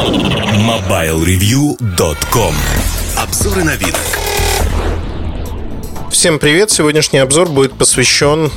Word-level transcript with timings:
MobileReview.com 0.00 2.54
Обзоры 3.18 3.64
на 3.64 3.76
вид. 3.76 3.94
Всем 6.10 6.38
привет! 6.38 6.70
Сегодняшний 6.70 7.18
обзор 7.18 7.50
будет 7.50 7.76
посвящен 7.76 8.50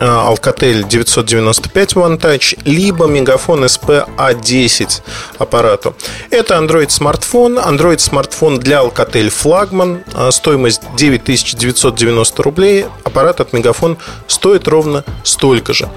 Alcatel 0.00 0.84
995 0.88 1.94
One 1.94 2.20
Touch, 2.20 2.58
либо 2.64 3.06
Мегафон 3.06 3.64
SP 3.64 4.04
A10 4.16 5.02
аппарату. 5.38 5.94
Это 6.30 6.54
Android 6.54 6.90
смартфон. 6.90 7.58
Android 7.58 7.98
смартфон 7.98 8.58
для 8.58 8.82
Alcatel 8.82 9.30
флагман. 9.30 10.02
А, 10.12 10.30
стоимость 10.30 10.82
9990 10.96 12.42
рублей. 12.42 12.86
Аппарат 13.04 13.40
от 13.40 13.52
Мегафон 13.52 13.96
стоит 14.26 14.68
ровно 14.68 15.04
столько 15.24 15.72
же. 15.72 15.88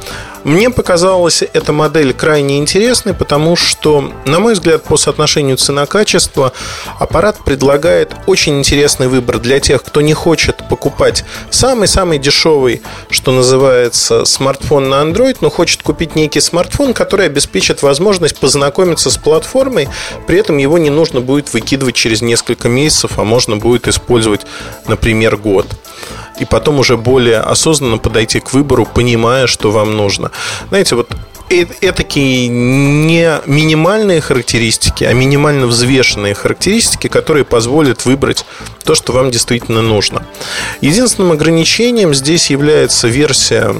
Мне 0.43 0.70
показалась 0.70 1.41
эта 1.41 1.73
модель 1.73 2.13
крайне 2.13 2.59
интересной, 2.59 3.13
потому 3.13 3.55
что, 3.55 4.11
на 4.25 4.39
мой 4.39 4.54
взгляд, 4.54 4.84
по 4.84 4.95
соотношению 4.95 5.57
цена-качество 5.57 6.54
аппарат 6.97 7.37
предлагает 7.43 8.14
очень 8.25 8.57
интересный 8.57 9.09
выбор 9.09 9.39
для 9.39 9.59
тех, 9.59 9.84
кто 9.84 10.01
не 10.01 10.14
хочет 10.14 10.68
покупать 10.70 11.25
самый-самый 11.50 12.20
дешевый, 12.20 12.81
что 13.09 13.31
называется, 13.31 13.89
смартфон 13.96 14.89
на 14.89 15.02
Android, 15.02 15.38
но 15.42 15.50
хочет 15.50 15.84
купить 15.84 16.16
некий 16.16 16.42
смартфон, 16.42 16.93
который 16.93 17.25
обеспечит 17.25 17.82
возможность 17.82 18.38
познакомиться 18.38 19.10
с 19.10 19.18
платформой, 19.18 19.89
при 20.28 20.39
этом 20.39 20.57
его 20.57 20.78
не 20.78 20.89
нужно 20.89 21.21
будет 21.21 21.54
выкидывать 21.54 21.96
через 21.96 22.21
несколько 22.21 22.70
месяцев, 22.70 23.18
а 23.18 23.24
можно 23.24 23.57
будет 23.57 23.88
использовать, 23.88 24.42
например, 24.88 25.38
год 25.38 25.68
и 26.39 26.46
потом 26.46 26.79
уже 26.79 26.98
более 26.98 27.39
осознанно 27.39 27.98
подойти 27.98 28.39
к 28.39 28.54
выбору, 28.54 28.86
понимая, 28.86 29.46
что 29.46 29.71
вам 29.71 29.96
нужно. 29.98 30.32
Знаете, 30.70 30.96
вот 30.96 31.10
такие 31.95 32.47
не 32.47 33.41
минимальные 33.45 34.21
характеристики, 34.21 35.03
а 35.03 35.13
минимально 35.13 35.67
взвешенные 35.67 36.33
характеристики, 36.33 37.08
которые 37.08 37.44
позволят 37.44 38.05
выбрать 38.05 38.45
то, 38.83 38.95
что 38.95 39.14
вам 39.14 39.31
действительно 39.31 39.81
нужно. 39.81 40.25
Единственным 40.81 41.31
ограничением 41.31 42.14
здесь 42.14 42.50
является 42.50 43.08
версия 43.08 43.75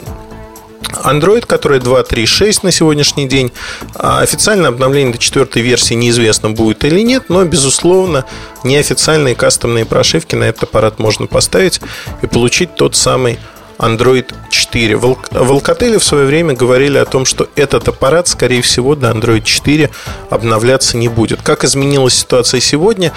Android, 1.04 1.46
который 1.46 1.80
2.3.6 1.80 2.60
на 2.64 2.72
сегодняшний 2.72 3.28
день. 3.28 3.52
А 3.96 4.22
официальное 4.22 4.70
обновление 4.70 5.14
до 5.14 5.20
четвертой 5.20 5.62
версии 5.62 5.94
неизвестно 5.94 6.50
будет 6.50 6.84
или 6.84 7.02
нет, 7.02 7.26
но, 7.30 7.44
безусловно, 7.46 8.26
неофициальные 8.64 9.36
кастомные 9.36 9.86
прошивки 9.86 10.36
на 10.36 10.46
этот 10.46 10.64
аппарат 10.64 11.00
можно 11.00 11.28
поставить 11.28 11.82
и 12.22 12.28
получить 12.28 12.76
тот 12.76 12.96
самый 12.96 13.40
Android 13.80 14.34
4. 14.50 14.98
В 14.98 15.18
Alcatel 15.32 15.98
в 15.98 16.04
свое 16.04 16.26
время 16.26 16.54
говорили 16.54 16.98
о 16.98 17.06
том, 17.06 17.26
что 17.26 17.48
этот 17.56 17.88
аппарат, 17.88 18.28
скорее 18.28 18.62
всего, 18.62 18.96
до 18.96 19.10
Android 19.10 19.44
4 19.44 19.90
обновляться 20.30 20.98
не 20.98 21.08
будет. 21.08 21.42
Как 21.42 21.64
изменилась 21.64 22.14
ситуация 22.14 22.60
сегодня, 22.60 23.14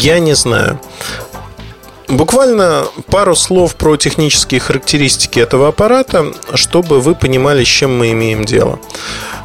я 0.00 0.20
не 0.20 0.34
знаю. 0.34 0.80
Буквально 2.08 2.84
пару 3.10 3.34
слов 3.34 3.74
про 3.74 3.96
технические 3.96 4.60
характеристики 4.60 5.40
этого 5.40 5.68
аппарата, 5.68 6.32
чтобы 6.54 7.00
вы 7.00 7.16
понимали, 7.16 7.64
с 7.64 7.68
чем 7.68 7.98
мы 7.98 8.12
имеем 8.12 8.44
дело. 8.44 8.78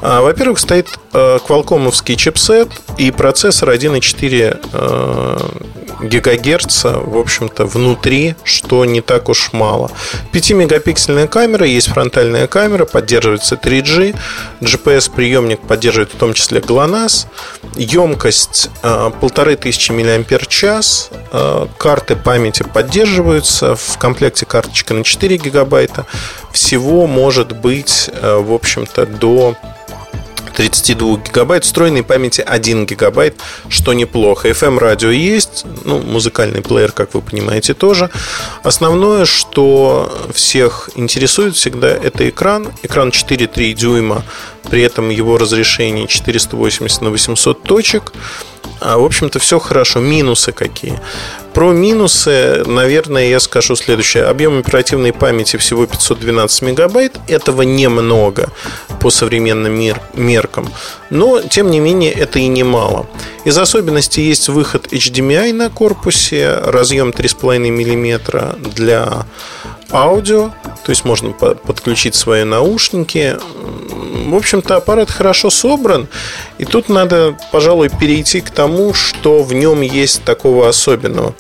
А, 0.04 0.22
во-первых, 0.22 0.59
стоит 0.59 0.88
квалкомовский 1.12 2.16
чипсет 2.16 2.70
и 3.00 3.09
процессор 3.09 3.72
1,4 3.72 5.80
гигагерца, 6.02 6.99
в 6.99 7.17
общем-то, 7.17 7.66
внутри, 7.66 8.35
что 8.44 8.85
не 8.85 9.02
так 9.02 9.30
уж 9.30 9.53
мало. 9.53 9.91
5-мегапиксельная 10.33 11.27
камера, 11.27 11.66
есть 11.66 11.89
фронтальная 11.89 12.47
камера, 12.47 12.85
поддерживается 12.85 13.55
3G, 13.55 14.16
GPS-приемник 14.61 15.61
поддерживает 15.61 16.13
в 16.13 16.17
том 16.17 16.33
числе 16.33 16.59
GLONASS, 16.59 17.27
емкость 17.75 18.69
1500 18.81 19.89
мАч, 19.91 21.71
карты 21.77 22.15
памяти 22.15 22.63
поддерживаются, 22.63 23.75
в 23.75 23.97
комплекте 23.97 24.45
карточка 24.45 24.93
на 24.93 25.03
4 25.03 25.38
гигабайта, 25.38 26.05
всего 26.52 27.08
может 27.08 27.53
быть, 27.55 28.09
э, 28.14 28.36
в 28.37 28.53
общем-то, 28.53 29.05
до 29.05 29.55
32 30.54 31.17
гигабайт, 31.17 31.64
встроенной 31.64 32.04
памяти 32.04 32.42
1 32.42 32.86
гигабайт, 32.86 33.36
что 33.70 33.94
неплохо. 33.94 34.50
FM-радио 34.50 35.10
есть, 35.10 35.66
ну, 35.84 36.00
музыкальный 36.00 36.62
плеер, 36.62 36.92
как 36.92 37.14
вы 37.14 37.22
понимаете, 37.22 37.73
тоже. 37.73 38.10
Основное, 38.64 39.26
что 39.26 40.30
всех 40.34 40.89
интересует 40.95 41.56
всегда, 41.56 41.89
это 41.89 42.28
экран. 42.30 42.72
Экран 42.84 43.10
4,3 43.10 43.73
дюйма, 43.73 44.23
при 44.70 44.82
этом 44.82 45.10
его 45.10 45.38
разрешение 45.38 46.08
480 46.08 47.02
на 47.02 47.10
800 47.10 47.64
точек. 47.64 48.14
А, 48.81 48.97
в 48.97 49.05
общем-то, 49.05 49.37
все 49.37 49.59
хорошо. 49.59 49.99
Минусы 49.99 50.52
какие? 50.52 50.99
Про 51.53 51.71
минусы, 51.71 52.64
наверное, 52.65 53.30
я 53.30 53.39
скажу 53.39 53.75
следующее. 53.75 54.23
Объем 54.23 54.58
оперативной 54.58 55.14
памяти 55.14 55.58
всего 55.58 55.86
512 55.86 56.61
мегабайт. 56.64 57.20
Этого 57.27 57.61
немного 57.61 58.49
по 58.99 59.11
современным 59.11 59.73
мер 59.80 60.02
меркам. 60.15 60.67
Но, 61.11 61.41
тем 61.41 61.70
не 61.70 61.80
менее, 61.80 62.11
это 62.11 62.39
и 62.39 62.47
немало. 62.47 63.05
Из 63.45 63.55
особенностей 63.55 64.23
есть 64.23 64.49
выход 64.49 64.87
HDMI 64.91 65.53
на 65.53 65.70
корпусе, 65.70 66.55
разъем 66.64 67.09
3,5 67.09 67.59
мм 67.59 68.55
для 68.75 69.27
аудио, 69.91 70.52
то 70.83 70.89
есть 70.89 71.05
можно 71.05 71.31
подключить 71.31 72.15
свои 72.15 72.43
наушники. 72.43 73.37
В 74.30 74.36
общем-то, 74.36 74.77
аппарат 74.77 75.09
хорошо 75.09 75.49
собран, 75.49 76.08
и 76.58 76.65
тут 76.65 76.89
надо, 76.89 77.36
пожалуй, 77.52 77.89
перейти 77.89 78.42
к 78.42 78.49
тому, 78.49 78.93
что 78.93 79.43
в 79.43 79.54
нем 79.54 79.82
есть 79.82 80.23
такого 80.23 80.67
особенного. 80.67 81.33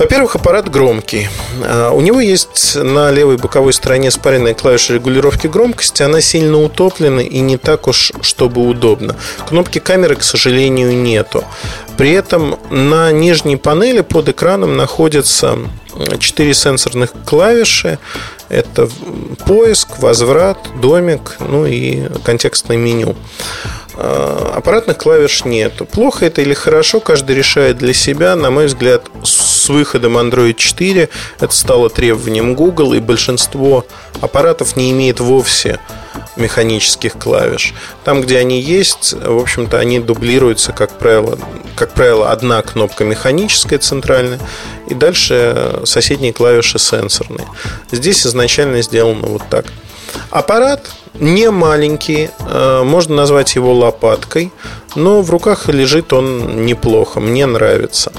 Во-первых, 0.00 0.34
аппарат 0.34 0.70
громкий. 0.70 1.28
А, 1.62 1.90
у 1.90 2.00
него 2.00 2.20
есть 2.20 2.74
на 2.74 3.10
левой 3.10 3.36
боковой 3.36 3.74
стороне 3.74 4.10
спаренная 4.10 4.54
клавиша 4.54 4.94
регулировки 4.94 5.46
громкости. 5.46 6.02
Она 6.02 6.22
сильно 6.22 6.56
утоплена 6.56 7.20
и 7.20 7.40
не 7.40 7.58
так 7.58 7.86
уж, 7.86 8.10
чтобы 8.22 8.66
удобно. 8.66 9.14
Кнопки 9.46 9.78
камеры, 9.78 10.16
к 10.16 10.22
сожалению, 10.22 10.96
нету. 10.96 11.44
При 11.98 12.12
этом 12.12 12.58
на 12.70 13.12
нижней 13.12 13.56
панели 13.56 14.00
под 14.00 14.30
экраном 14.30 14.74
находятся 14.74 15.58
4 16.18 16.54
сенсорных 16.54 17.12
клавиши. 17.26 17.98
Это 18.50 18.88
поиск, 19.46 20.00
возврат, 20.00 20.58
домик, 20.82 21.36
ну 21.38 21.66
и 21.66 22.08
контекстное 22.24 22.76
меню. 22.76 23.14
А, 24.02 24.54
аппаратных 24.56 24.96
клавиш 24.96 25.44
нет. 25.44 25.74
Плохо 25.92 26.24
это 26.24 26.40
или 26.40 26.54
хорошо, 26.54 27.00
каждый 27.00 27.36
решает 27.36 27.76
для 27.76 27.92
себя. 27.92 28.34
На 28.34 28.50
мой 28.50 28.66
взгляд, 28.66 29.02
с 29.22 29.68
выходом 29.68 30.16
Android 30.16 30.54
4 30.54 31.10
это 31.38 31.54
стало 31.54 31.90
требованием 31.90 32.54
Google, 32.54 32.94
и 32.94 33.00
большинство 33.00 33.84
аппаратов 34.22 34.76
не 34.76 34.90
имеет 34.92 35.20
вовсе 35.20 35.80
механических 36.36 37.18
клавиш. 37.18 37.74
Там, 38.02 38.22
где 38.22 38.38
они 38.38 38.58
есть, 38.60 39.12
в 39.12 39.38
общем-то, 39.38 39.78
они 39.78 40.00
дублируются, 40.00 40.72
как 40.72 40.92
правило, 40.92 41.38
как 41.76 41.92
правило, 41.92 42.30
одна 42.30 42.62
кнопка 42.62 43.04
механическая 43.04 43.78
центральная, 43.78 44.40
и 44.88 44.94
дальше 44.94 45.80
соседние 45.84 46.32
клавиши 46.32 46.78
сенсорные. 46.78 47.46
Здесь 47.90 48.26
изначально 48.26 48.80
сделано 48.80 49.26
вот 49.26 49.42
так. 49.50 49.66
Аппарат 50.30 50.90
не 51.14 51.50
маленький, 51.50 52.30
э, 52.38 52.82
можно 52.84 53.16
назвать 53.16 53.54
его 53.56 53.74
лопаткой, 53.74 54.52
но 54.96 55.22
в 55.22 55.30
руках 55.30 55.68
лежит 55.68 56.12
он 56.12 56.64
неплохо, 56.64 57.20
мне 57.20 57.46
нравится. 57.46 58.12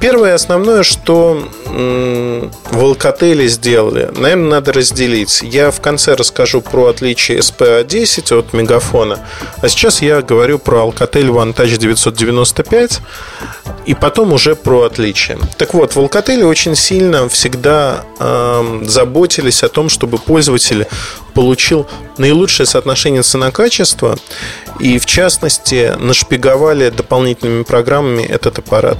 Первое 0.00 0.34
основное, 0.34 0.82
что 0.82 1.42
в 1.66 2.78
Alcatel 2.78 3.46
сделали, 3.46 4.10
наверное, 4.16 4.50
надо 4.50 4.72
разделить. 4.72 5.42
Я 5.42 5.70
в 5.70 5.80
конце 5.80 6.14
расскажу 6.14 6.60
про 6.60 6.86
отличие 6.86 7.38
SPA10 7.38 8.38
от 8.38 8.52
Мегафона, 8.52 9.20
а 9.62 9.68
сейчас 9.68 10.02
я 10.02 10.22
говорю 10.22 10.58
про 10.58 10.78
Alcatel 10.86 11.28
One 11.28 11.54
Touch 11.54 11.76
995 11.76 13.00
и 13.86 13.94
потом 13.94 14.32
уже 14.32 14.54
про 14.54 14.82
отличия. 14.82 15.38
Так 15.58 15.74
вот, 15.74 15.94
в 15.94 15.98
Alcatel 15.98 16.44
очень 16.44 16.74
сильно 16.76 17.28
всегда 17.28 18.04
э, 18.18 18.80
заботились 18.84 19.62
о 19.62 19.68
том, 19.68 19.88
чтобы 19.88 20.18
пользователь 20.18 20.86
получил 21.34 21.86
наилучшее 22.18 22.66
соотношение 22.66 23.22
цена-качество 23.22 24.16
и, 24.78 24.98
в 24.98 25.06
частности, 25.06 25.94
нашпиговали 25.98 26.90
дополнительными 26.90 27.62
программами 27.62 28.22
этот 28.22 28.58
аппарат. 28.58 28.98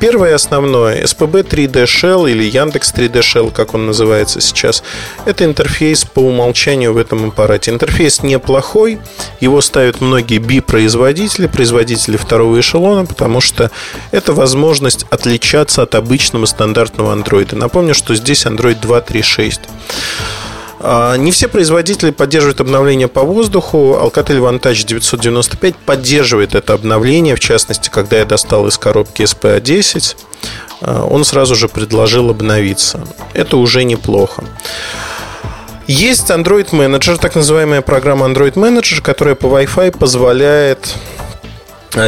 Первое 0.00 0.34
основное, 0.34 1.02
SPB 1.04 1.46
3D 1.46 1.84
Shell 1.84 2.30
или 2.30 2.44
Яндекс 2.44 2.92
3D 2.94 3.20
Shell, 3.20 3.52
как 3.52 3.74
он 3.74 3.86
называется 3.86 4.40
сейчас, 4.40 4.82
это 5.26 5.44
интерфейс 5.44 6.04
по 6.04 6.20
умолчанию 6.20 6.92
в 6.92 6.96
этом 6.96 7.28
аппарате. 7.28 7.70
Интерфейс 7.70 8.22
неплохой, 8.22 8.98
его 9.40 9.60
ставят 9.60 10.00
многие 10.00 10.38
B-производители, 10.38 11.46
производители 11.46 12.16
второго 12.16 12.58
эшелона, 12.60 13.04
потому 13.04 13.40
что 13.40 13.70
это 14.10 14.32
возможность 14.32 15.04
отличаться 15.10 15.82
от 15.82 15.94
обычного 15.94 16.46
стандартного 16.46 17.14
Android. 17.14 17.54
Напомню, 17.54 17.94
что 17.94 18.14
здесь 18.14 18.46
Android 18.46 18.80
2.3.6. 18.80 19.60
А, 20.80 21.16
не 21.16 21.32
все 21.32 21.48
производители 21.48 22.10
поддерживают 22.10 22.60
обновление 22.60 23.08
по 23.08 23.22
воздуху. 23.22 23.98
Alcatel 24.00 24.38
Vantage 24.38 24.86
995 24.86 25.76
поддерживает 25.76 26.54
это 26.54 26.74
обновление. 26.74 27.34
В 27.36 27.40
частности, 27.40 27.88
когда 27.88 28.18
я 28.18 28.24
достал 28.24 28.66
из 28.68 28.78
коробки 28.78 29.22
SPA10, 29.22 30.16
а, 30.80 31.04
он 31.04 31.24
сразу 31.24 31.54
же 31.54 31.68
предложил 31.68 32.30
обновиться. 32.30 33.00
Это 33.34 33.56
уже 33.56 33.84
неплохо. 33.84 34.44
Есть 35.88 36.30
Android 36.30 36.70
Manager, 36.70 37.18
так 37.18 37.34
называемая 37.34 37.80
программа 37.80 38.26
Android 38.26 38.54
Manager, 38.54 39.00
которая 39.00 39.34
по 39.34 39.46
Wi-Fi 39.46 39.96
позволяет 39.96 40.94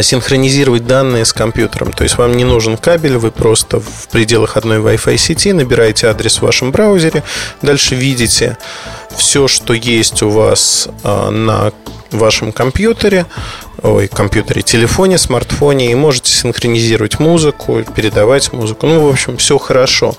синхронизировать 0.02 0.86
данные 0.86 1.24
с 1.24 1.32
компьютером. 1.32 1.92
То 1.92 2.04
есть 2.04 2.18
вам 2.18 2.36
не 2.36 2.44
нужен 2.44 2.76
кабель, 2.76 3.16
вы 3.16 3.30
просто 3.30 3.80
в 3.80 4.08
пределах 4.10 4.56
одной 4.56 4.78
Wi-Fi 4.78 5.16
сети 5.16 5.52
набираете 5.52 6.08
адрес 6.08 6.38
в 6.38 6.42
вашем 6.42 6.70
браузере, 6.70 7.22
дальше 7.62 7.94
видите 7.94 8.58
все, 9.16 9.48
что 9.48 9.74
есть 9.74 10.22
у 10.22 10.30
вас 10.30 10.88
а, 11.02 11.30
на 11.30 11.72
вашем 12.12 12.52
компьютере, 12.52 13.26
ой, 13.82 14.08
компьютере, 14.08 14.62
телефоне, 14.62 15.18
смартфоне 15.18 15.92
и 15.92 15.94
можете 15.94 16.32
синхронизировать 16.32 17.18
музыку, 17.18 17.82
передавать 17.94 18.52
музыку. 18.52 18.86
Ну, 18.86 19.06
в 19.06 19.08
общем, 19.08 19.36
все 19.36 19.58
хорошо. 19.58 20.14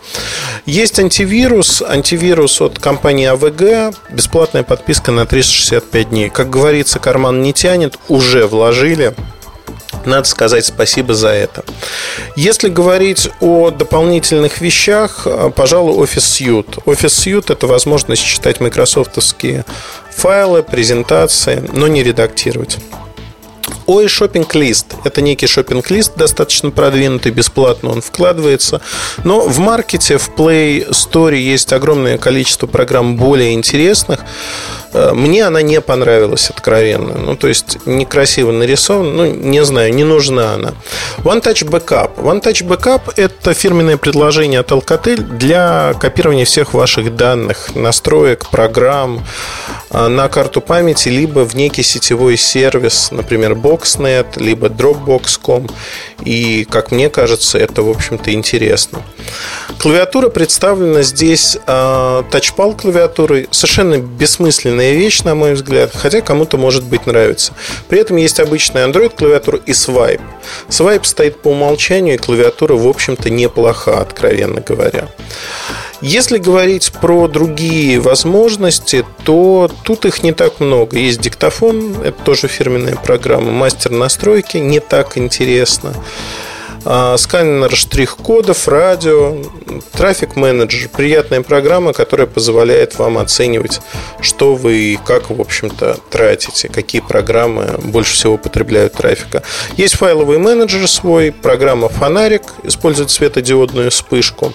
Есть 0.65 0.99
антивирус. 0.99 1.81
Антивирус 1.81 2.61
от 2.61 2.79
компании 2.79 3.31
AVG. 3.31 3.95
Бесплатная 4.11 4.63
подписка 4.63 5.11
на 5.11 5.25
365 5.25 6.09
дней. 6.09 6.29
Как 6.29 6.49
говорится, 6.49 6.99
карман 6.99 7.41
не 7.41 7.53
тянет. 7.53 7.97
Уже 8.07 8.47
вложили. 8.47 9.13
Надо 10.06 10.27
сказать 10.27 10.65
спасибо 10.65 11.13
за 11.13 11.30
это. 11.30 11.63
Если 12.36 12.69
говорить 12.69 13.30
о 13.39 13.69
дополнительных 13.71 14.62
вещах, 14.62 15.27
пожалуй, 15.56 16.03
Office 16.03 16.18
Suite. 16.18 16.83
Office 16.86 17.06
Suite– 17.06 17.45
это 17.53 17.68
возможность 17.68 18.24
читать 18.24 18.59
майкрософтовские 18.59 19.65
файлы, 20.09 20.63
презентации, 20.63 21.63
но 21.74 21.88
не 21.88 22.03
редактировать. 22.03 22.77
Ой, 23.88 24.07
шопинг-лист. 24.07 24.94
Это 25.03 25.21
некий 25.21 25.48
шопинг-лист, 25.48 26.13
достаточно 26.15 26.71
продвинутый, 26.71 27.31
бесплатно 27.31 27.89
он 27.89 28.01
вкладывается. 28.01 28.81
Но 29.24 29.42
в 29.42 29.59
маркете, 29.59 30.18
в 30.18 30.30
Play 30.30 30.89
Store 30.92 31.36
есть 31.36 31.74
огромное 31.74 32.18
количество 32.18 32.68
программ 32.68 33.18
более 33.18 33.54
интересных. 33.54 34.21
Э, 34.93 35.11
мне 35.13 35.45
она 35.45 35.61
не 35.61 35.81
понравилась 35.81 36.49
откровенно. 36.49 37.13
Ну, 37.17 37.35
то 37.35 37.47
есть, 37.47 37.85
некрасиво 37.85 38.51
нарисована. 38.51 39.11
Ну, 39.11 39.25
не 39.25 39.63
знаю, 39.63 39.93
не 39.93 40.03
нужна 40.03 40.53
она. 40.55 40.73
One 41.19 41.41
Touch 41.41 41.67
Backup. 41.67 42.15
One 42.17 42.41
Touch 42.41 42.65
Backup– 42.65 43.13
это 43.15 43.53
фирменное 43.53 43.97
предложение 43.97 44.59
от 44.59 44.71
Alcatel 44.71 45.21
для 45.21 45.93
копирования 45.99 46.45
всех 46.45 46.73
ваших 46.73 47.15
данных, 47.15 47.75
настроек, 47.75 48.47
программ 48.49 49.25
э, 49.89 50.07
на 50.07 50.27
карту 50.27 50.61
памяти, 50.61 51.09
либо 51.09 51.45
в 51.45 51.55
некий 51.55 51.83
сетевой 51.83 52.37
сервис, 52.37 53.11
например, 53.11 53.53
Boxnet, 53.53 54.41
либо 54.41 54.67
Dropbox.com. 54.67 55.67
И, 56.25 56.65
как 56.69 56.91
мне 56.91 57.09
кажется, 57.09 57.57
это, 57.57 57.81
в 57.81 57.89
общем-то, 57.89 58.33
интересно. 58.33 59.01
Клавиатура 59.79 60.29
представлена 60.29 61.01
здесь 61.01 61.57
э, 61.65 62.23
тачпал 62.29 62.75
клавиатурой. 62.75 63.47
Совершенно 63.51 63.97
бессмысленная 64.81 64.94
вещь, 64.94 65.22
на 65.24 65.36
мой 65.36 65.54
взгляд, 65.54 65.92
хотя 65.94 66.22
кому-то, 66.22 66.57
может 66.57 66.83
быть, 66.83 67.06
нравится. 67.06 67.54
При 67.88 68.00
этом 68.00 68.18
есть 68.18 68.39
обычная 68.39 68.88
Android 68.88 69.16
клавиатура 69.16 69.60
и 69.66 69.72
Swipe. 69.72 70.22
Swipe 70.69 71.04
стоит 71.04 71.42
по 71.42 71.50
умолчанию, 71.50 72.16
и 72.16 72.18
клавиатура, 72.18 72.74
в 72.74 72.88
общем-то, 72.88 73.30
неплоха, 73.30 74.01
откровенно 74.01 74.62
говоря. 74.62 75.07
Если 76.01 76.39
говорить 76.39 76.92
про 77.00 77.28
другие 77.28 78.00
возможности, 78.00 79.06
то 79.24 79.69
тут 79.83 80.06
их 80.06 80.24
не 80.24 80.31
так 80.31 80.60
много. 80.60 80.98
Есть 80.98 81.22
диктофон, 81.22 82.01
это 82.04 82.24
тоже 82.24 82.48
фирменная 82.48 82.95
программа, 82.95 83.51
мастер 83.51 83.92
настройки, 83.92 84.57
не 84.57 84.80
так 84.80 85.18
интересно. 85.18 85.94
А, 86.83 87.16
сканер 87.18 87.75
штрих-кодов, 87.75 88.68
радио, 88.68 89.38
трафик 89.92 90.36
менеджер. 90.36 90.89
Приятная 90.89 91.42
программа, 91.42 91.94
которая 91.94 92.25
позволяет 92.25 92.98
вам 92.98 93.19
оценивать, 93.19 93.81
что 94.19 94.56
вы 94.56 94.94
и 94.94 95.00
как, 95.06 95.30
в 95.30 95.39
общем-то, 95.39 96.00
тратите, 96.10 96.69
какие 96.69 97.01
программы 97.01 97.78
больше 97.83 98.16
всего 98.16 98.38
потребляют 98.38 98.94
трафика. 98.94 99.44
Есть 99.78 99.95
файловый 99.95 100.39
менеджер 100.39 100.88
свой, 100.88 101.31
программа 101.31 101.88
«Фонарик», 101.88 102.44
использует 102.63 103.12
светодиодную 103.12 103.92
вспышку. 103.92 104.54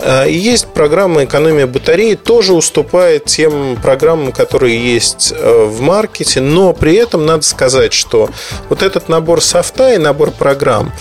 И 0.00 0.32
есть 0.32 0.68
программа 0.68 1.24
экономия 1.24 1.66
батареи, 1.66 2.14
тоже 2.14 2.52
уступает 2.52 3.24
тем 3.24 3.76
программам, 3.82 4.30
которые 4.30 4.78
есть 4.78 5.32
э, 5.36 5.64
в 5.64 5.80
маркете, 5.80 6.40
но 6.40 6.72
при 6.72 6.94
этом 6.94 7.26
надо 7.26 7.42
сказать, 7.42 7.92
что 7.92 8.30
вот 8.68 8.82
этот 8.82 9.08
набор 9.08 9.42
софта 9.42 9.94
и 9.94 9.98
набор 9.98 10.30
программ, 10.30 10.92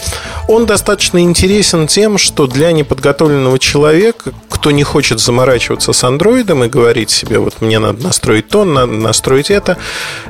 он 0.48 0.66
достаточно 0.66 1.20
интересен 1.20 1.88
тем, 1.88 2.18
что 2.18 2.48
для 2.48 2.72
неподготовленного 2.72 3.60
человека, 3.60 4.32
кто 4.50 4.72
не 4.72 4.84
хочет 4.84 5.20
заморачиваться 5.20 5.94
с 5.94 6.04
андроидом 6.04 6.64
и 6.64 6.70
говорить 6.70 7.12
себе, 7.12 7.38
вот 7.38 7.62
мне 7.62 7.80
надо 7.80 8.02
настроить 8.02 8.48
то, 8.48 8.66
надо 8.66 8.94
настроить 8.94 9.52
это, 9.52 9.78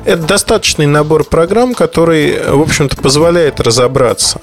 это 0.04 0.22
достаточный 0.22 0.86
набор 0.86 1.24
программ, 1.24 1.74
который, 1.74 2.38
в 2.50 2.60
общем-то, 2.60 2.96
позволяет 2.96 3.60
разобраться 3.60 4.40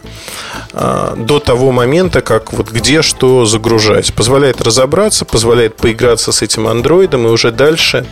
а, 0.74 1.16
до 1.16 1.40
того 1.40 1.72
момента, 1.72 2.22
как 2.22 2.54
вот 2.54 2.72
где 2.72 3.02
что 3.02 3.46
загружать 3.46 4.14
позволяет 4.16 4.62
разобраться, 4.62 5.26
позволяет 5.26 5.76
поиграться 5.76 6.32
с 6.32 6.42
этим 6.42 6.68
андроидом 6.68 7.28
и 7.28 7.30
уже 7.30 7.52
дальше 7.52 8.06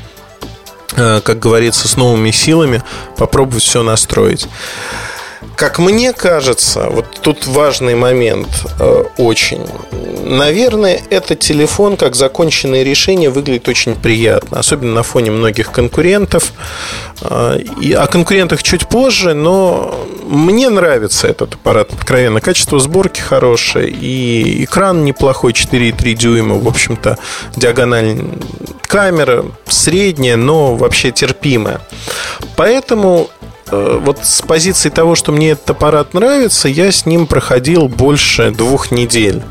э, 0.96 1.22
как 1.22 1.40
говорится, 1.40 1.88
с 1.88 1.98
новыми 1.98 2.32
силами 2.32 2.84
попробовать 3.18 3.64
все 3.64 3.84
настроить. 3.84 4.48
Как 5.56 5.80
мне 5.80 6.14
кажется, 6.14 6.90
вот 6.90 7.06
тут 7.22 7.48
важный 7.48 7.96
момент 7.96 8.50
э, 8.80 9.04
очень. 9.18 9.66
Наверное, 10.24 11.02
этот 11.10 11.40
телефон 11.40 11.98
как 11.98 12.16
законченное 12.16 12.84
решение 12.84 13.30
выглядит 13.30 13.68
очень 13.68 13.96
приятно, 13.96 14.60
особенно 14.60 14.94
на 14.94 15.04
фоне 15.04 15.32
многих 15.32 15.72
конкурентов. 15.72 16.54
Э, 17.22 17.60
и 17.82 17.94
о 17.94 18.08
конкурентах 18.08 18.64
чуть 18.64 18.88
позже, 18.88 19.34
но 19.34 20.08
мне 20.26 20.70
нравится 20.70 21.28
этот 21.28 21.56
аппарат, 21.56 21.94
откровенно. 21.94 22.42
Качество 22.42 22.80
сборки 22.80 23.22
хорошее, 23.22 23.90
и 23.90 24.64
экран 24.64 25.04
неплохой, 25.06 25.54
4,3 25.54 26.14
дюйма, 26.14 26.56
в 26.56 26.68
общем-то, 26.68 27.18
диагональ 27.56 28.18
камера 28.82 29.46
средняя, 29.68 30.36
но 30.36 30.76
вообще 30.76 31.12
терпимая. 31.12 31.82
Поэтому 32.56 33.30
вот 34.02 34.20
с 34.24 34.42
позиции 34.42 34.90
того, 34.90 35.16
что 35.16 35.32
мне 35.32 35.52
этот 35.52 35.72
аппарат 35.72 36.14
нравится, 36.14 36.68
я 36.68 36.92
с 36.92 37.06
ним 37.06 37.28
проходил 37.28 37.88
больше 37.88 38.52
двух 38.52 38.92
недель. 38.92 39.42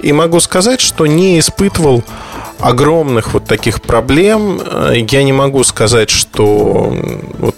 И 0.00 0.12
могу 0.12 0.40
сказать, 0.40 0.80
что 0.80 1.06
не 1.06 1.38
испытывал 1.38 2.02
огромных 2.58 3.34
вот 3.34 3.44
таких 3.44 3.82
проблем. 3.82 4.60
Э, 4.64 4.94
я 4.96 5.22
не 5.22 5.32
могу 5.32 5.64
сказать, 5.64 6.10
что 6.10 6.96
вот 7.38 7.56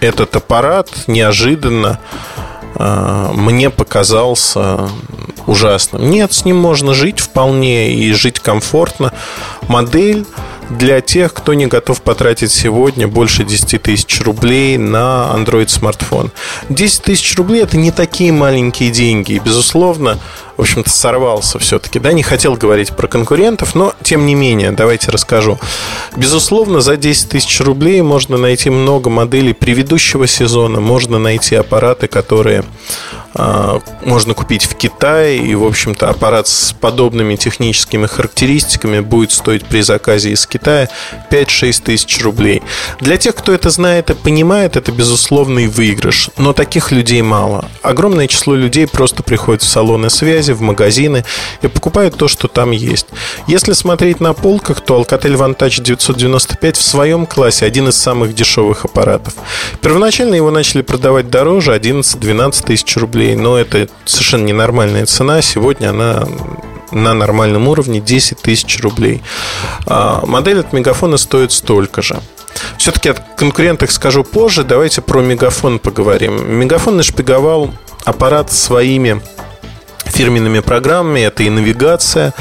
этот 0.00 0.34
аппарат 0.36 0.88
неожиданно 1.06 2.00
э, 2.74 3.30
мне 3.34 3.70
показался 3.70 4.88
ужасным. 5.46 6.10
Нет, 6.10 6.32
с 6.32 6.44
ним 6.44 6.56
можно 6.56 6.94
жить 6.94 7.20
вполне 7.20 7.94
и 7.94 8.12
жить 8.12 8.40
комфортно. 8.40 9.12
Модель 9.68 10.26
для 10.78 11.00
тех, 11.00 11.32
кто 11.32 11.54
не 11.54 11.66
готов 11.66 12.02
потратить 12.02 12.50
сегодня 12.50 13.06
больше 13.08 13.44
10 13.44 13.82
тысяч 13.82 14.20
рублей 14.20 14.78
на 14.78 15.32
Android 15.34 15.68
смартфон. 15.68 16.30
10 16.68 17.02
тысяч 17.02 17.36
рублей 17.36 17.62
это 17.62 17.76
не 17.76 17.90
такие 17.90 18.32
маленькие 18.32 18.90
деньги. 18.90 19.32
И, 19.32 19.38
безусловно, 19.38 20.18
в 20.56 20.60
общем-то, 20.62 20.90
сорвался 20.90 21.58
все-таки. 21.58 21.98
Да, 21.98 22.12
не 22.12 22.22
хотел 22.22 22.54
говорить 22.54 22.94
про 22.94 23.08
конкурентов, 23.08 23.74
но 23.74 23.94
тем 24.02 24.26
не 24.26 24.34
менее, 24.34 24.72
давайте 24.72 25.10
расскажу. 25.10 25.58
Безусловно, 26.16 26.80
за 26.80 26.96
10 26.96 27.30
тысяч 27.30 27.60
рублей 27.60 28.02
можно 28.02 28.36
найти 28.36 28.70
много 28.70 29.10
моделей 29.10 29.54
предыдущего 29.54 30.26
сезона, 30.26 30.80
можно 30.80 31.18
найти 31.18 31.54
аппараты, 31.56 32.06
которые 32.06 32.64
а, 33.34 33.80
можно 34.04 34.34
купить 34.34 34.64
в 34.64 34.74
Китае, 34.74 35.38
и, 35.38 35.54
в 35.54 35.64
общем-то, 35.64 36.08
аппарат 36.08 36.48
с 36.48 36.72
подобными 36.72 37.36
техническими 37.36 38.06
характеристиками 38.06 39.00
будет 39.00 39.32
стоить 39.32 39.64
при 39.64 39.80
заказе 39.80 40.32
из 40.32 40.46
Китая 40.46 40.61
5-6 40.64 41.82
тысяч 41.82 42.22
рублей. 42.22 42.62
Для 43.00 43.16
тех, 43.16 43.34
кто 43.34 43.52
это 43.52 43.70
знает 43.70 44.10
и 44.10 44.14
понимает, 44.14 44.76
это 44.76 44.92
безусловный 44.92 45.66
выигрыш, 45.66 46.30
но 46.36 46.52
таких 46.52 46.92
людей 46.92 47.22
мало. 47.22 47.68
Огромное 47.82 48.28
число 48.28 48.54
людей 48.54 48.86
просто 48.86 49.22
приходит 49.22 49.62
в 49.62 49.68
салоны 49.68 50.10
связи, 50.10 50.52
в 50.52 50.60
магазины 50.60 51.24
и 51.62 51.68
покупают 51.68 52.16
то, 52.16 52.28
что 52.28 52.48
там 52.48 52.70
есть. 52.70 53.06
Если 53.46 53.72
смотреть 53.72 54.20
на 54.20 54.32
полках, 54.32 54.80
то 54.80 55.00
Alcatel 55.00 55.36
Vantage 55.36 55.82
995 55.82 56.76
в 56.76 56.82
своем 56.82 57.26
классе 57.26 57.66
один 57.66 57.88
из 57.88 57.96
самых 57.96 58.34
дешевых 58.34 58.84
аппаратов. 58.84 59.34
Первоначально 59.80 60.34
его 60.34 60.50
начали 60.50 60.82
продавать 60.82 61.30
дороже, 61.30 61.74
11-12 61.74 62.66
тысяч 62.66 62.96
рублей, 62.96 63.34
но 63.34 63.58
это 63.58 63.88
совершенно 64.04 64.44
ненормальная 64.44 65.06
цена. 65.06 65.42
Сегодня 65.42 65.90
она 65.90 66.26
на 66.92 67.14
нормальном 67.14 67.68
уровне 67.68 68.00
10 68.00 68.38
тысяч 68.38 68.80
рублей. 68.80 69.22
А, 69.86 70.24
модель 70.26 70.60
от 70.60 70.72
Мегафона 70.72 71.16
стоит 71.16 71.52
столько 71.52 72.02
же. 72.02 72.20
Все-таки 72.78 73.10
о 73.10 73.14
конкурентах 73.14 73.90
скажу 73.90 74.24
позже. 74.24 74.64
Давайте 74.64 75.00
про 75.00 75.20
Мегафон 75.20 75.78
поговорим. 75.78 76.58
Мегафон 76.58 76.96
нашпиговал 76.96 77.70
аппарат 78.04 78.52
своими 78.52 79.22
фирменными 80.12 80.60
программами. 80.60 81.20
Это 81.20 81.42
и 81.42 81.50
навигация, 81.50 82.34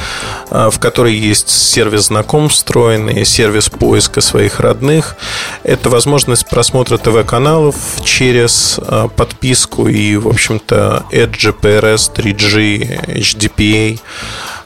а, 0.49 0.69
в 0.69 0.79
которой 0.79 1.15
есть 1.15 1.49
сервис 1.49 2.07
знакомств 2.07 2.59
встроенный, 2.59 3.25
сервис 3.25 3.69
поиска 3.69 4.21
своих 4.21 4.59
родных. 4.59 5.15
Это 5.63 5.89
возможность 5.89 6.47
просмотра 6.47 6.97
ТВ-каналов 6.97 7.75
через 8.03 8.79
а, 8.79 9.07
подписку 9.07 9.87
и, 9.87 10.17
в 10.17 10.27
общем-то, 10.27 11.05
Edge, 11.11 11.55
PRS, 11.59 12.11
3G, 12.13 13.07
HDPA. 13.17 13.99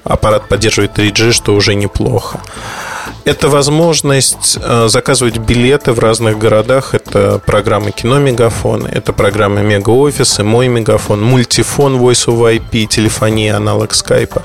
Аппарат 0.04 0.48
поддерживает 0.48 0.98
3G, 0.98 1.32
что 1.32 1.56
уже 1.56 1.76
неплохо. 1.76 2.40
Это 3.26 3.50
возможность 3.50 4.60
э, 4.62 4.88
заказывать 4.88 5.40
билеты 5.40 5.94
в 5.94 6.00
разных 6.00 6.38
городах. 6.38 6.94
Это 6.94 7.42
программы 7.44 7.92
Кино 7.92 8.20
Мегафон, 8.20 8.86
это 8.86 9.14
программы 9.14 9.82
Офисы, 9.84 10.44
Мой 10.44 10.68
Мегафон, 10.68 11.24
Мультифон 11.24 11.98
Voice 11.98 12.28
over 12.28 12.56
IP, 12.56 12.86
телефония, 12.86 13.58
аналог 13.58 13.96
скайпа. 13.96 14.44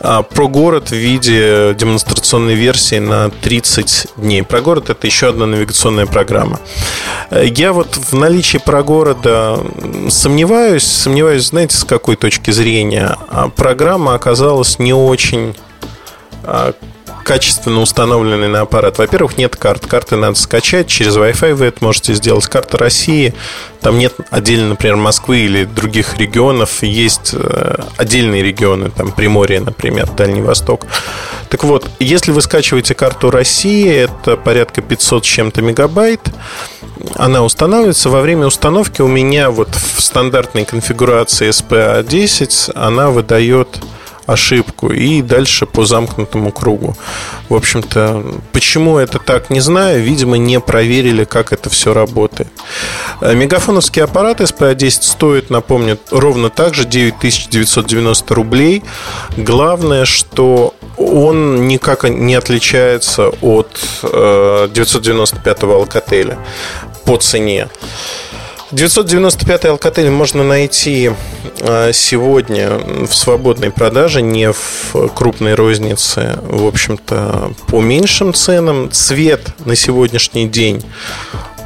А, 0.00 0.22
про 0.22 0.48
город 0.48 0.88
в 0.88 0.94
виде 0.94 1.74
демонстрационной 1.74 2.54
версии 2.54 2.98
на 2.98 3.28
30 3.28 4.06
дней. 4.16 4.42
Про 4.44 4.62
город 4.62 4.88
это 4.88 5.06
еще 5.06 5.28
одна 5.28 5.44
навигационная 5.44 6.06
программа. 6.06 6.58
Э, 7.28 7.44
я 7.44 7.74
вот 7.74 7.96
в 7.96 8.14
наличии 8.14 8.56
про 8.56 8.82
города 8.82 9.58
сомневаюсь, 10.08 10.86
сомневаюсь, 10.86 11.48
знаете, 11.48 11.76
с 11.76 11.84
какой 11.84 12.16
точки 12.16 12.50
зрения. 12.50 13.18
А 13.28 13.50
программа 13.50 14.14
оказалась 14.14 14.78
не 14.78 14.94
очень 14.94 15.54
а, 16.44 16.72
качественно 17.30 17.80
установленный 17.80 18.48
на 18.48 18.62
аппарат. 18.62 18.98
Во-первых, 18.98 19.38
нет 19.38 19.54
карт. 19.54 19.86
Карты 19.86 20.16
надо 20.16 20.34
скачать. 20.34 20.88
Через 20.88 21.16
Wi-Fi 21.16 21.54
вы 21.54 21.66
это 21.66 21.84
можете 21.84 22.12
сделать. 22.12 22.46
Карта 22.46 22.76
России. 22.76 23.34
Там 23.80 24.00
нет 24.00 24.14
отдельно, 24.30 24.70
например, 24.70 24.96
Москвы 24.96 25.38
или 25.38 25.62
других 25.62 26.18
регионов. 26.18 26.82
Есть 26.82 27.30
э, 27.34 27.84
отдельные 27.96 28.42
регионы, 28.42 28.90
там 28.90 29.12
Приморье, 29.12 29.60
например, 29.60 30.08
Дальний 30.08 30.42
Восток. 30.42 30.86
Так 31.50 31.62
вот, 31.62 31.88
если 32.00 32.32
вы 32.32 32.42
скачиваете 32.42 32.96
карту 32.96 33.30
России, 33.30 33.88
это 33.88 34.36
порядка 34.36 34.82
500 34.82 35.24
с 35.24 35.28
чем-то 35.28 35.62
мегабайт, 35.62 36.22
она 37.14 37.44
устанавливается. 37.44 38.10
Во 38.10 38.22
время 38.22 38.46
установки 38.46 39.02
у 39.02 39.08
меня 39.08 39.52
вот 39.52 39.68
в 39.76 40.02
стандартной 40.02 40.64
конфигурации 40.64 41.50
SPA10 41.50 42.72
она 42.74 43.10
выдает 43.10 43.68
ошибку 44.32 44.92
и 44.92 45.22
дальше 45.22 45.66
по 45.66 45.84
замкнутому 45.84 46.52
кругу. 46.52 46.96
В 47.48 47.54
общем-то, 47.54 48.24
почему 48.52 48.98
это 48.98 49.18
так, 49.18 49.50
не 49.50 49.60
знаю. 49.60 50.02
Видимо, 50.02 50.38
не 50.38 50.60
проверили, 50.60 51.24
как 51.24 51.52
это 51.52 51.68
все 51.70 51.92
работает. 51.92 52.48
Э, 53.20 53.34
мегафоновский 53.34 54.02
аппарат 54.02 54.40
SPA10 54.40 55.02
стоит, 55.02 55.50
напомню, 55.50 55.98
ровно 56.10 56.50
так 56.50 56.74
же 56.74 56.84
9990 56.84 58.34
рублей. 58.34 58.82
Главное, 59.36 60.04
что 60.04 60.74
он 60.96 61.66
никак 61.66 62.04
не 62.04 62.34
отличается 62.34 63.28
от 63.40 63.80
995-го 64.02 65.72
э, 65.72 65.84
Alcatel 65.84 66.38
по 67.04 67.16
цене. 67.16 67.68
995 68.72 69.64
Alcatel 69.64 70.10
можно 70.10 70.44
найти 70.44 71.10
сегодня 71.92 72.70
в 73.06 73.14
свободной 73.14 73.70
продаже, 73.70 74.22
не 74.22 74.52
в 74.52 75.08
крупной 75.14 75.54
рознице, 75.54 76.38
в 76.42 76.66
общем-то, 76.66 77.52
по 77.68 77.80
меньшим 77.80 78.34
ценам. 78.34 78.90
Цвет 78.90 79.54
на 79.64 79.76
сегодняшний 79.76 80.48
день 80.48 80.82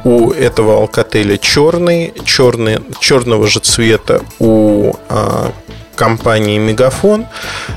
у 0.03 0.31
этого 0.31 0.75
алкотеля 0.75 1.37
черный, 1.37 2.13
черный 2.25 2.79
черного 2.99 3.47
же 3.47 3.59
цвета 3.59 4.21
у 4.39 4.93
а, 5.09 5.51
компании 5.95 6.59
Мегафон. 6.59 7.25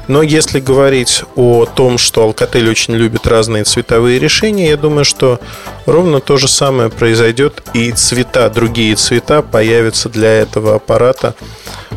Но 0.09 0.23
если 0.23 0.61
говорить 0.61 1.23
о 1.37 1.65
том, 1.65 1.97
что 1.97 2.29
Alcatel 2.29 2.69
очень 2.71 2.95
любит 2.95 3.27
разные 3.27 3.65
цветовые 3.65 4.19
решения, 4.19 4.71
я 4.71 4.77
думаю, 4.77 5.05
что 5.05 5.41
ровно 5.87 6.21
то 6.21 6.37
же 6.37 6.49
самое 6.49 6.91
произойдет 6.91 7.63
и 7.73 7.93
цвета, 7.93 8.51
другие 8.51 8.95
цвета 8.97 9.41
появятся 9.41 10.09
для 10.09 10.29
этого 10.29 10.75
аппарата 10.77 11.35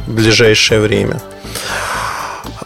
ближайшее 0.07 0.79
время. 0.79 1.21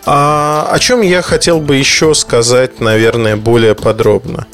А 0.06 0.68
о 0.72 0.80
чем 0.80 1.02
я 1.02 1.22
хотел 1.22 1.60
бы 1.60 1.76
еще 1.78 2.14
сказать, 2.14 2.80
наверное, 2.80 3.36
более 3.36 3.76
подробно? 3.76 4.46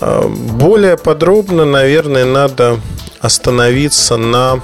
А, 0.00 0.26
более 0.28 0.96
подробно, 0.96 1.64
наверное, 1.64 2.24
надо 2.24 2.80
остановиться 3.20 4.16
на 4.16 4.60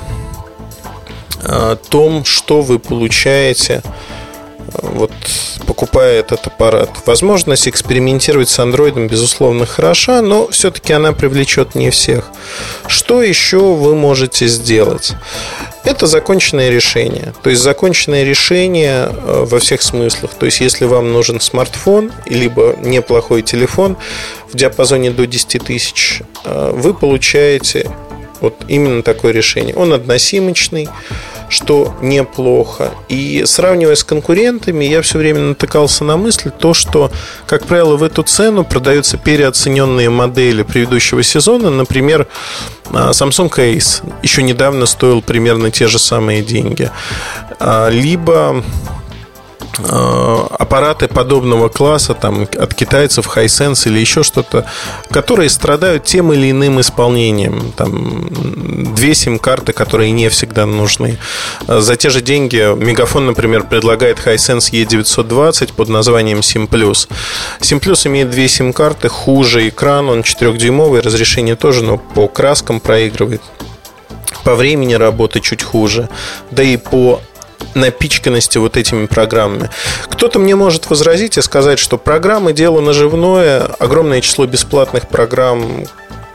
том, 1.91 2.25
что 2.25 2.63
вы 2.63 2.81
получаете 2.81 3.83
вот 4.83 5.13
покупая 5.67 6.21
этот 6.21 6.47
аппарат. 6.47 6.91
Возможность 7.07 7.69
экспериментировать 7.69 8.49
с 8.49 8.59
андроидом, 8.59 9.07
безусловно, 9.07 9.67
хороша, 9.67 10.23
но 10.23 10.49
все-таки 10.49 10.93
она 10.93 11.13
привлечет 11.13 11.75
не 11.75 11.91
всех. 11.91 12.31
Что 12.87 13.23
еще 13.23 13.59
вы 13.59 13.95
можете 13.95 14.47
сделать? 14.49 15.15
Это 15.87 16.09
законченное 16.09 16.69
решение. 16.69 17.33
То 17.45 17.51
есть 17.51 17.63
законченное 17.63 18.25
решение 18.25 19.09
э, 19.09 19.45
во 19.49 19.61
всех 19.61 19.83
смыслах. 19.83 20.35
То 20.35 20.47
есть 20.47 20.61
если 20.61 20.85
вам 20.85 21.13
нужен 21.13 21.41
смартфон, 21.41 22.13
либо 22.27 22.77
неплохой 22.83 23.43
телефон 23.43 23.97
в 24.53 24.57
диапазоне 24.57 25.13
до 25.13 25.29
10 25.29 25.63
тысяч, 25.65 26.23
э, 26.45 26.73
вы 26.75 26.93
получаете 26.93 27.89
вот 28.41 28.55
именно 28.67 29.05
такое 29.05 29.33
решение. 29.33 29.77
Он 29.77 29.93
односимочный, 29.93 30.89
что 31.49 31.95
неплохо. 32.01 32.93
И 33.09 33.45
сравнивая 33.47 33.95
с 33.95 34.05
конкурентами, 34.05 34.85
я 34.85 35.03
все 35.03 35.19
время 35.19 35.41
натыкался 35.41 36.05
на 36.05 36.17
мысль, 36.17 36.51
то, 36.51 36.75
что, 36.75 37.11
как 37.47 37.67
правило, 37.67 37.97
в 37.97 38.03
эту 38.03 38.23
цену 38.23 38.65
продаются 38.65 39.17
переоцененные 39.17 40.11
модели 40.11 40.63
предыдущего 40.63 41.23
сезона. 41.23 41.71
Например, 41.71 42.27
а, 42.87 43.11
Samsung 43.11 43.51
Ace 43.51 44.03
еще 44.23 44.43
недавно 44.43 44.87
стоил 44.87 45.23
примерно 45.23 45.71
те 45.71 45.87
же 45.87 45.99
самые 45.99 46.43
деньги. 46.43 46.91
А, 47.59 47.89
либо 47.89 48.63
аппараты 49.79 51.09
подобного 51.09 51.69
класса 51.69 52.15
там, 52.15 52.49
от 52.59 52.75
китайцев, 52.75 53.37
Hisense 53.37 53.89
или 53.89 53.99
еще 53.99 54.23
что-то, 54.23 54.65
которые 55.11 55.51
страдают 55.51 56.05
тем 56.05 56.33
или 56.33 56.51
иным 56.51 56.81
исполнением. 56.81 57.73
Там, 57.77 58.29
две 58.95 59.15
сим-карты, 59.15 59.73
которые 59.73 60.13
не 60.13 60.29
всегда 60.29 60.67
нужны. 60.67 61.19
За 61.67 61.97
те 61.97 62.11
же 62.11 62.21
деньги 62.21 62.75
Мегафон, 62.77 63.27
например, 63.27 63.65
предлагает 63.65 64.19
Hisense 64.19 64.71
E920 64.73 65.75
под 65.75 65.89
названием 65.89 66.41
SIM+. 66.41 66.69
SIM 66.69 67.81
Plus 67.81 68.07
имеет 68.07 68.31
две 68.31 68.49
сим-карты, 68.49 69.09
хуже 69.09 69.69
экран, 69.69 70.09
он 70.09 70.21
4-дюймовый, 70.21 71.01
разрешение 71.01 71.57
тоже, 71.57 71.85
но 71.85 71.99
по 71.99 72.29
краскам 72.29 72.81
проигрывает 72.81 73.43
по 74.45 74.55
времени 74.55 74.95
работы 74.95 75.41
чуть 75.41 75.63
хуже, 75.63 76.09
да 76.53 76.63
и 76.63 76.77
по 76.77 77.21
напичканности 77.75 78.59
вот 78.59 78.77
этими 78.77 79.07
программами. 79.07 79.71
Кто-то 80.09 80.39
мне 80.39 80.57
может 80.57 80.89
возразить 80.91 81.39
и 81.39 81.43
сказать, 81.43 81.79
что 81.79 81.99
программы 81.99 82.53
дело 82.53 82.81
наживное, 82.81 83.63
огромное 83.79 84.21
число 84.21 84.47
бесплатных 84.47 85.09
программ 85.09 85.87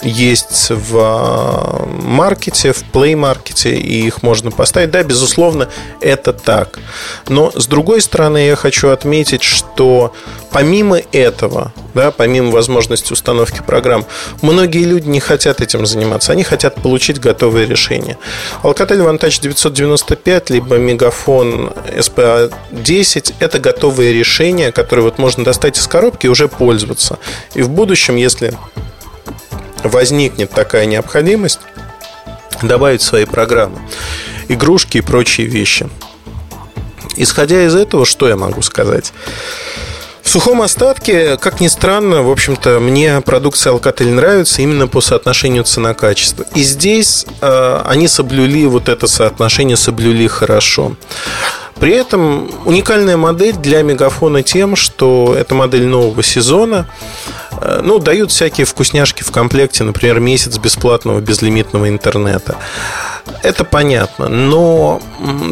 есть 0.01 0.69
в 0.69 0.97
а, 0.97 1.85
маркете, 1.85 2.73
в 2.73 2.83
Play 2.91 3.15
маркете, 3.15 3.75
и 3.75 4.05
их 4.05 4.23
можно 4.23 4.51
поставить. 4.51 4.91
Да, 4.91 5.03
безусловно, 5.03 5.69
это 5.99 6.33
так. 6.33 6.79
Но 7.27 7.51
с 7.51 7.67
другой 7.67 8.01
стороны, 8.01 8.45
я 8.47 8.55
хочу 8.55 8.89
отметить, 8.89 9.43
что 9.43 10.13
помимо 10.51 11.01
этого, 11.11 11.73
да, 11.93 12.11
помимо 12.11 12.51
возможности 12.51 13.13
установки 13.13 13.61
программ, 13.65 14.05
многие 14.41 14.83
люди 14.83 15.07
не 15.07 15.19
хотят 15.19 15.61
этим 15.61 15.85
заниматься. 15.85 16.31
Они 16.31 16.43
хотят 16.43 16.75
получить 16.75 17.19
готовое 17.19 17.65
решение. 17.65 18.17
Alcatel 18.63 19.05
Vantage 19.05 19.41
995 19.41 20.49
либо 20.49 20.75
Мегафон 20.77 21.73
SPA10 21.97 23.35
это 23.39 23.59
готовые 23.59 24.13
решения, 24.13 24.71
которые 24.71 25.05
вот 25.05 25.17
можно 25.17 25.43
достать 25.43 25.77
из 25.77 25.87
коробки 25.87 26.25
и 26.25 26.29
уже 26.29 26.47
пользоваться. 26.47 27.19
И 27.53 27.61
в 27.61 27.69
будущем, 27.69 28.15
если 28.15 28.53
возникнет 29.83 30.51
такая 30.51 30.85
необходимость, 30.85 31.59
добавить 32.61 33.01
свои 33.01 33.25
программы, 33.25 33.79
игрушки 34.47 34.97
и 34.97 35.01
прочие 35.01 35.47
вещи. 35.47 35.89
Исходя 37.17 37.65
из 37.65 37.75
этого, 37.75 38.05
что 38.05 38.27
я 38.27 38.37
могу 38.37 38.61
сказать? 38.61 39.13
В 40.21 40.29
сухом 40.29 40.61
остатке, 40.61 41.35
как 41.37 41.59
ни 41.59 41.67
странно, 41.67 42.21
в 42.21 42.29
общем-то, 42.29 42.79
мне 42.79 43.19
продукция 43.21 43.73
Alcatel 43.73 44.13
нравится 44.13 44.61
именно 44.61 44.87
по 44.87 45.01
соотношению 45.01 45.63
цена-качество. 45.63 46.45
И 46.53 46.61
здесь 46.61 47.25
э, 47.41 47.81
они 47.85 48.07
соблюли 48.07 48.65
вот 48.65 48.87
это 48.87 49.07
соотношение, 49.07 49.75
соблюли 49.75 50.27
хорошо. 50.27 50.95
При 51.79 51.93
этом 51.93 52.51
уникальная 52.65 53.17
модель 53.17 53.55
для 53.55 53.81
Мегафона 53.81 54.43
тем, 54.43 54.75
что 54.75 55.35
это 55.37 55.55
модель 55.55 55.87
нового 55.87 56.21
сезона. 56.21 56.87
Э, 57.61 57.81
ну, 57.83 57.99
дают 57.99 58.31
всякие 58.31 58.65
вкусняшки 58.65 59.23
в 59.23 59.31
комплекте, 59.31 59.83
например, 59.83 60.19
месяц 60.19 60.57
бесплатного 60.57 61.19
безлимитного 61.19 61.87
интернета. 61.87 62.57
Это 63.43 63.63
понятно, 63.63 64.27
но 64.27 64.99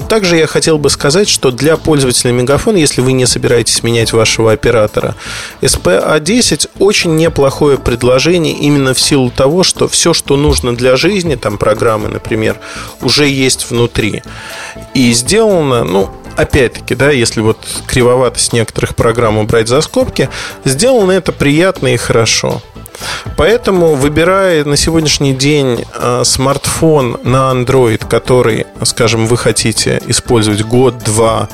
также 0.09 0.37
я 0.37 0.47
хотел 0.47 0.79
бы 0.79 0.89
сказать, 0.89 1.29
что 1.29 1.51
для 1.51 1.77
пользователя 1.77 2.31
Мегафон, 2.31 2.75
если 2.75 3.01
вы 3.01 3.13
не 3.13 3.27
собираетесь 3.27 3.83
менять 3.83 4.11
вашего 4.11 4.51
оператора, 4.51 5.15
SPA10 5.61 6.69
очень 6.79 7.15
неплохое 7.15 7.77
предложение 7.77 8.53
именно 8.55 8.93
в 8.93 8.99
силу 8.99 9.29
того, 9.29 9.63
что 9.63 9.87
все, 9.87 10.13
что 10.13 10.35
нужно 10.35 10.75
для 10.75 10.95
жизни, 10.95 11.35
там 11.35 11.57
программы, 11.57 12.09
например, 12.09 12.57
уже 13.01 13.27
есть 13.27 13.69
внутри. 13.69 14.23
И 14.95 15.13
сделано, 15.13 15.83
ну, 15.83 16.09
опять-таки, 16.39 16.95
да, 16.95 17.11
если 17.11 17.41
вот 17.41 17.57
кривоватость 17.87 18.53
некоторых 18.53 18.95
программ 18.95 19.37
убрать 19.37 19.67
за 19.67 19.81
скобки, 19.81 20.29
сделано 20.63 21.11
это 21.11 21.31
приятно 21.31 21.93
и 21.93 21.97
хорошо. 21.97 22.61
Поэтому, 23.37 23.95
выбирая 23.95 24.65
на 24.65 24.75
сегодняшний 24.75 25.33
день 25.33 25.85
э, 25.93 26.23
смартфон 26.25 27.19
на 27.23 27.51
Android, 27.51 28.05
который, 28.07 28.65
скажем, 28.83 29.25
вы 29.27 29.37
хотите 29.37 30.01
использовать 30.07 30.63
год-два, 30.63 31.47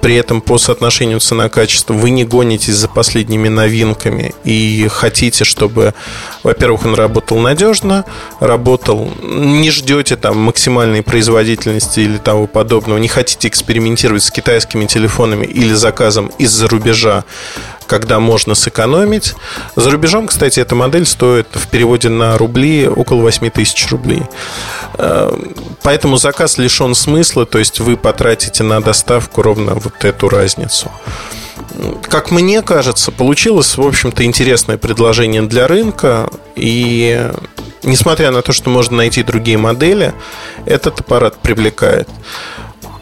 при 0.00 0.16
этом 0.16 0.40
по 0.40 0.58
соотношению 0.58 1.20
цена-качество 1.20 1.92
вы 1.92 2.10
не 2.10 2.24
гонитесь 2.24 2.74
за 2.74 2.88
последними 2.88 3.48
новинками 3.48 4.34
и 4.44 4.88
хотите, 4.90 5.44
чтобы, 5.44 5.94
во-первых, 6.42 6.84
он 6.86 6.94
работал 6.94 7.38
надежно, 7.38 8.04
работал, 8.40 9.10
не 9.22 9.70
ждете 9.70 10.16
там 10.16 10.38
максимальной 10.38 11.02
производительности 11.02 12.00
или 12.00 12.18
того 12.18 12.46
подобного, 12.46 12.98
не 12.98 13.08
хотите 13.08 13.48
экспериментировать 13.48 14.22
с 14.22 14.30
китайскими 14.30 14.86
телефонами 14.86 15.46
или 15.46 15.74
заказом 15.74 16.30
из-за 16.38 16.68
рубежа, 16.68 17.24
когда 17.90 18.20
можно 18.20 18.54
сэкономить. 18.54 19.34
За 19.74 19.90
рубежом, 19.90 20.28
кстати, 20.28 20.60
эта 20.60 20.76
модель 20.76 21.04
стоит 21.04 21.48
в 21.52 21.66
переводе 21.66 22.08
на 22.08 22.38
рубли 22.38 22.86
около 22.86 23.22
8 23.22 23.50
тысяч 23.50 23.90
рублей. 23.90 24.22
Э, 24.94 25.36
поэтому 25.82 26.16
заказ 26.16 26.56
лишен 26.56 26.94
смысла, 26.94 27.46
то 27.46 27.58
есть 27.58 27.80
вы 27.80 27.96
потратите 27.96 28.62
на 28.62 28.80
доставку 28.80 29.42
ровно 29.42 29.74
вот 29.74 30.04
эту 30.04 30.28
разницу. 30.28 30.88
Как 32.02 32.30
мне 32.30 32.62
кажется, 32.62 33.10
получилось, 33.10 33.76
в 33.76 33.84
общем-то, 33.84 34.24
интересное 34.24 34.78
предложение 34.78 35.42
для 35.42 35.66
рынка. 35.66 36.30
И 36.54 37.28
несмотря 37.82 38.30
на 38.30 38.42
то, 38.42 38.52
что 38.52 38.70
можно 38.70 38.98
найти 38.98 39.24
другие 39.24 39.58
модели, 39.58 40.14
этот 40.64 41.00
аппарат 41.00 41.38
привлекает. 41.38 42.08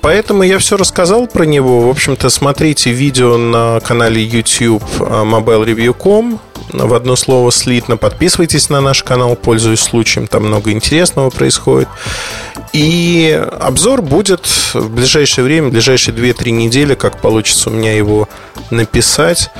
Поэтому 0.00 0.43
я 0.43 0.59
все 0.59 0.76
рассказал 0.76 1.26
про 1.26 1.45
него. 1.45 1.81
В 1.81 1.90
общем-то, 1.90 2.28
смотрите 2.31 2.90
видео 2.90 3.37
на 3.37 3.81
канале 3.81 4.23
YouTube 4.23 4.83
а, 5.00 5.25
mobilereview.com 5.25 6.40
в 6.73 6.95
одно 6.95 7.17
слово 7.17 7.53
слитно. 7.53 7.97
Подписывайтесь 7.97 8.69
на 8.69 8.81
наш 8.81 9.03
канал, 9.03 9.37
пользуясь 9.37 9.81
случаем, 9.81 10.27
там 10.27 10.45
много 10.45 10.71
интересного 10.71 11.31
происходит. 11.31 11.89
И 12.73 13.41
обзор 13.61 14.03
будет 14.03 14.47
в 14.75 14.91
ближайшее 14.91 15.45
время, 15.45 15.69
в 15.69 15.73
ближайшие 15.73 16.15
2-3 16.15 16.51
недели, 16.51 16.95
как 16.95 17.21
получится 17.21 17.71
у 17.71 17.73
меня 17.73 17.97
его 17.97 18.29
написать. 18.71 19.51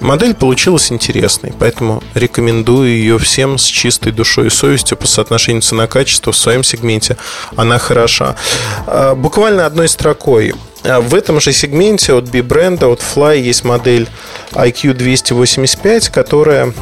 Модель 0.00 0.34
получилась 0.34 0.90
интересной, 0.90 1.52
поэтому 1.58 2.02
рекомендую 2.14 2.88
ее 2.88 3.18
всем 3.18 3.58
с 3.58 3.64
чистой 3.64 4.12
душой 4.12 4.46
и 4.46 4.50
совестью 4.50 4.96
по 4.96 5.06
соотношению 5.06 5.62
цена-качество 5.62 6.32
в 6.32 6.36
своем 6.36 6.64
сегменте. 6.64 7.16
Она 7.56 7.78
хороша. 7.78 8.36
А, 8.86 9.14
буквально 9.14 9.66
одной 9.66 9.88
строкой. 9.88 10.54
А, 10.84 11.00
в 11.00 11.14
этом 11.14 11.40
же 11.40 11.52
сегменте 11.52 12.12
от 12.12 12.30
B-бренда, 12.30 12.88
от 12.88 13.00
Fly 13.00 13.38
есть 13.38 13.64
модель 13.64 14.08
IQ285, 14.52 16.12
которая 16.12 16.72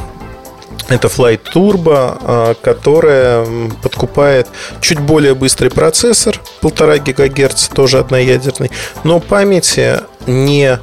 это 0.89 1.07
Flight 1.07 1.41
Turbo, 1.53 2.17
а, 2.21 2.53
которая 2.61 3.47
подкупает 3.81 4.47
чуть 4.81 4.99
более 4.99 5.35
быстрый 5.35 5.69
процессор, 5.69 6.39
1,5 6.61 7.13
ГГц, 7.13 7.67
тоже 7.69 7.99
одноядерный, 7.99 8.71
но 9.03 9.19
памяти 9.19 10.01
не 10.27 10.79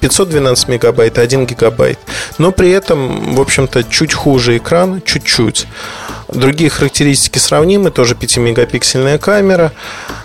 512 0.00 0.68
мегабайт, 0.68 1.18
1 1.18 1.46
гигабайт. 1.46 1.98
Но 2.38 2.52
при 2.52 2.70
этом, 2.70 3.34
в 3.34 3.40
общем-то, 3.40 3.84
чуть 3.84 4.14
хуже 4.14 4.56
экран, 4.56 5.02
чуть-чуть. 5.04 5.66
Другие 6.32 6.70
характеристики 6.70 7.38
сравнимы, 7.38 7.90
тоже 7.90 8.14
5-мегапиксельная 8.14 9.18
камера. 9.18 9.72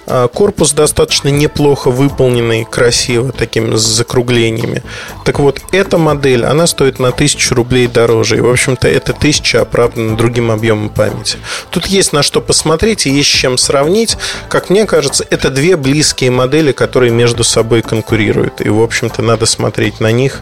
А, 0.07 0.27
корпус 0.27 0.73
достаточно 0.73 1.29
неплохо 1.29 1.89
выполненный, 1.89 2.65
красиво, 2.65 3.31
такими 3.31 3.75
с 3.75 3.81
закруглениями. 3.81 4.83
Так 5.23 5.39
вот, 5.39 5.61
эта 5.71 5.97
модель, 5.97 6.45
она 6.45 6.67
стоит 6.67 6.99
на 6.99 7.09
1000 7.09 7.55
рублей 7.55 7.87
дороже. 7.87 8.37
И, 8.37 8.41
в 8.41 8.49
общем-то, 8.49 8.87
эта 8.87 9.13
1000 9.13 9.61
оправдана 9.61 10.15
другим 10.15 10.51
объемом 10.51 10.89
памяти. 10.89 11.37
Тут 11.71 11.87
есть 11.87 12.13
на 12.13 12.21
что 12.21 12.39
посмотреть 12.39 13.07
и 13.07 13.09
есть 13.09 13.29
с 13.29 13.33
чем 13.33 13.57
сравнить. 13.57 14.17
Как 14.47 14.69
мне 14.69 14.85
кажется, 14.85 15.25
это 15.29 15.49
две 15.49 15.75
близкие 15.75 16.29
модели, 16.29 16.71
которые 16.71 17.11
между 17.11 17.43
собой 17.43 17.81
конкурируют. 17.81 18.61
И, 18.61 18.69
в 18.69 18.81
общем-то, 18.81 19.21
надо 19.23 19.47
смотреть 19.47 19.99
на 19.99 20.11
них, 20.11 20.41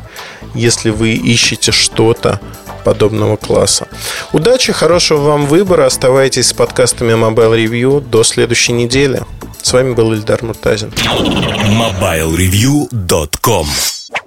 если 0.53 0.89
вы 0.89 1.11
ищете 1.11 1.71
что-то 1.71 2.41
подобного 2.83 3.37
класса. 3.37 3.87
Удачи, 4.31 4.73
хорошего 4.73 5.21
вам 5.21 5.45
выбора. 5.45 5.85
Оставайтесь 5.85 6.47
с 6.47 6.53
подкастами 6.53 7.13
Mobile 7.13 7.65
Review 7.65 8.01
до 8.01 8.23
следующей 8.23 8.73
недели. 8.73 9.21
С 9.61 9.71
вами 9.73 9.93
был 9.93 10.11
Ильдар 10.13 10.43
Муртазин. 10.43 10.89
MobileReview.com 10.89 13.67